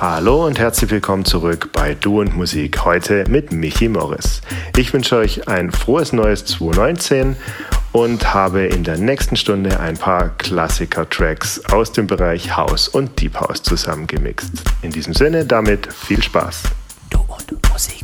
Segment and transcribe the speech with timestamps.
[0.00, 4.42] Hallo und herzlich willkommen zurück bei Du und Musik, heute mit Michi Morris.
[4.76, 7.36] Ich wünsche euch ein frohes neues 2019
[7.92, 13.38] und habe in der nächsten Stunde ein paar Klassiker-Tracks aus dem Bereich House und Deep
[13.38, 14.64] House zusammengemixt.
[14.82, 16.64] In diesem Sinne damit viel Spaß.
[17.10, 18.03] Du und Musik.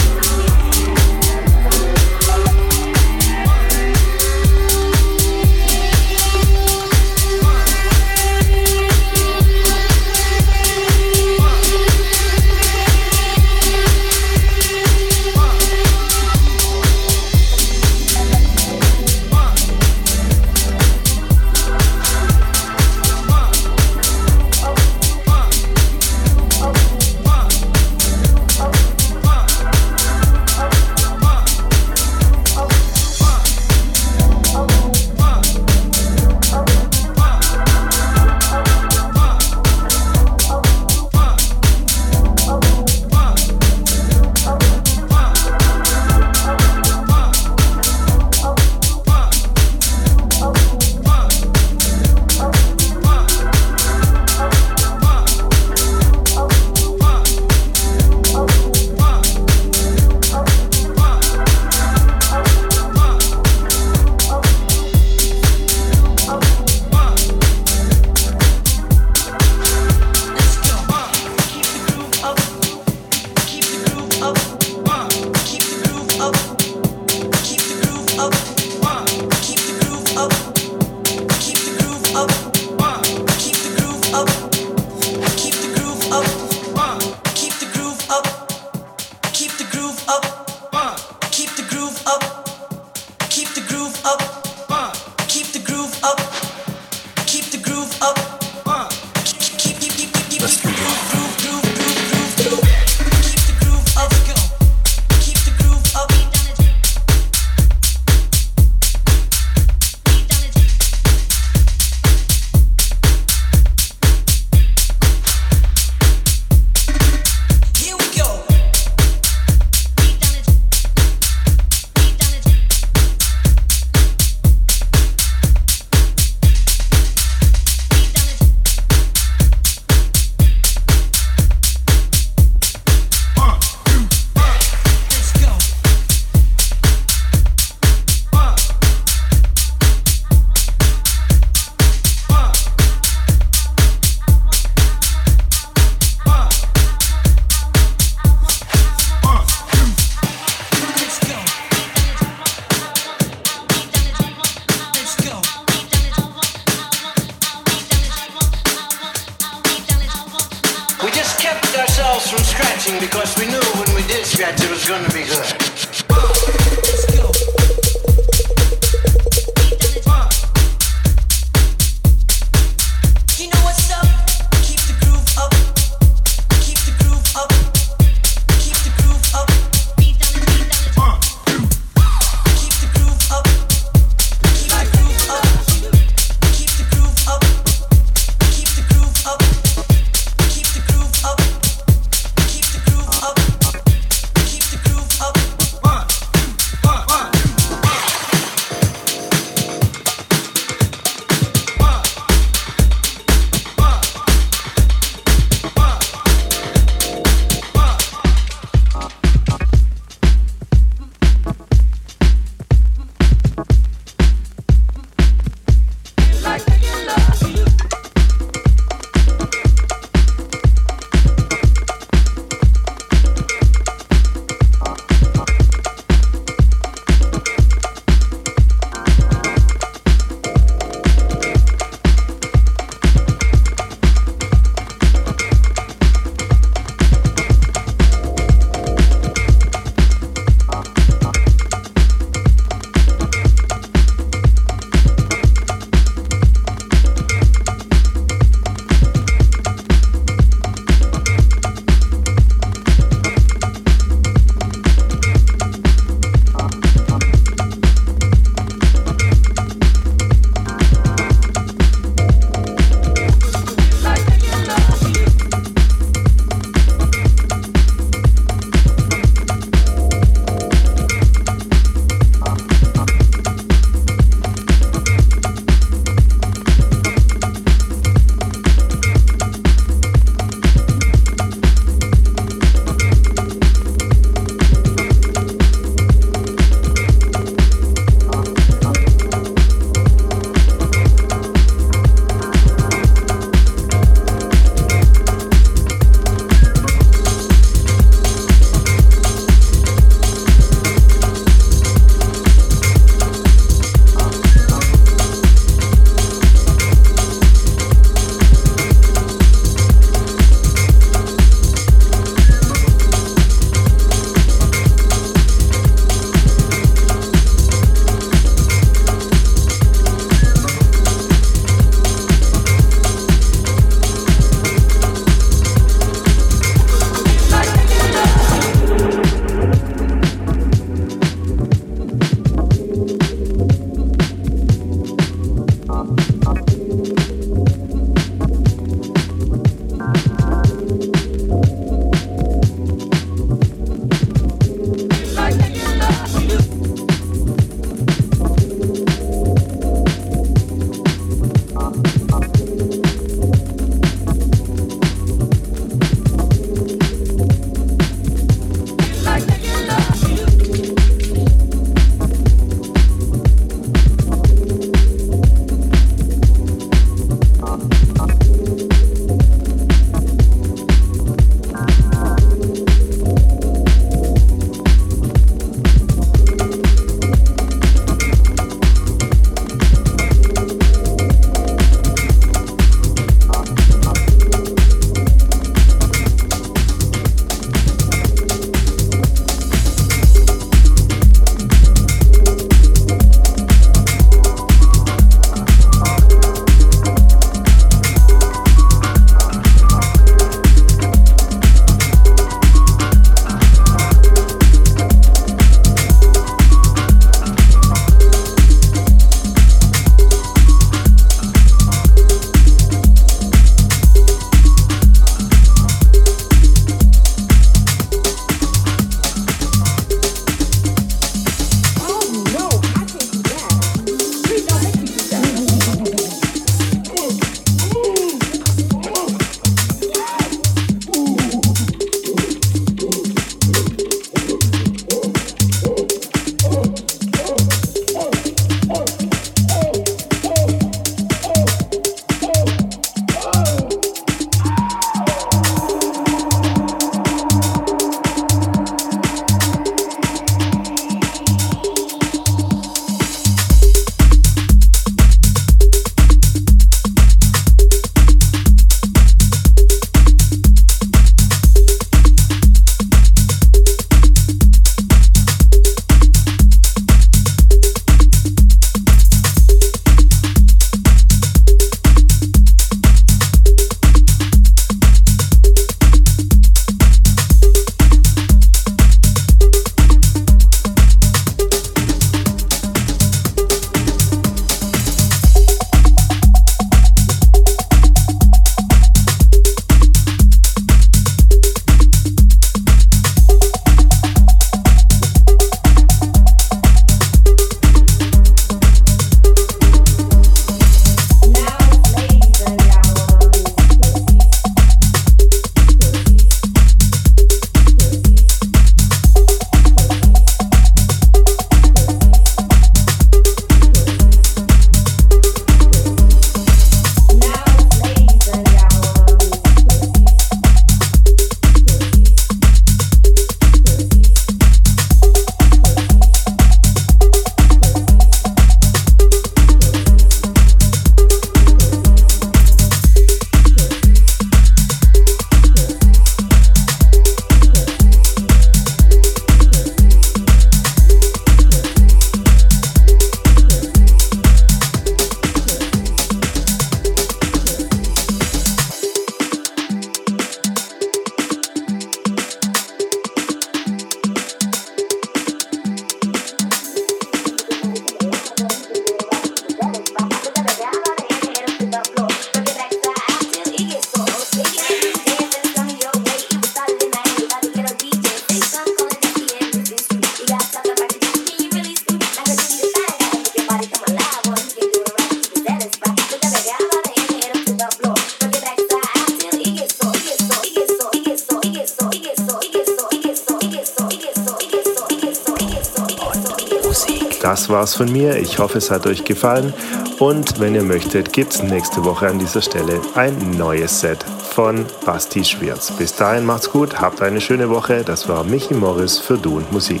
[588.00, 588.38] Von mir.
[588.38, 589.74] Ich hoffe, es hat euch gefallen.
[590.18, 595.44] Und wenn ihr möchtet, gibt's nächste Woche an dieser Stelle ein neues Set von Basti
[595.44, 595.90] Schwirz.
[595.98, 598.02] Bis dahin macht's gut, habt eine schöne Woche.
[598.02, 600.00] Das war Michi Morris für Du und Musik.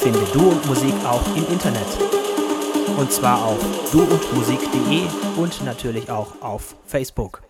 [0.00, 1.88] Finde Du und Musik auch im Internet.
[2.96, 3.58] Und zwar auf
[3.90, 5.02] duundmusik.de
[5.36, 7.41] und natürlich auch auf Facebook.